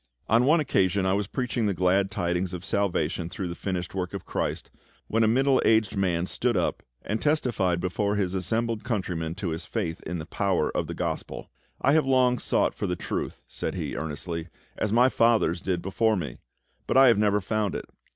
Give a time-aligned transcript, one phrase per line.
[0.27, 4.15] On one occasion I was preaching the glad tidings of salvation through the finished work
[4.15, 4.71] of CHRIST,
[5.05, 9.67] when a middle aged man stood up, and testified before his assembled countrymen to his
[9.67, 11.51] faith in the power of the Gospel.
[11.81, 16.17] "I have long sought for the Truth," said he earnestly, "as my fathers did before
[16.17, 16.39] me;
[16.87, 17.85] but I have never found it.